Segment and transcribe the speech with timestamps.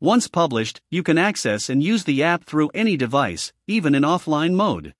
[0.00, 4.54] Once published, you can access and use the app through any device, even in offline
[4.54, 4.94] mode.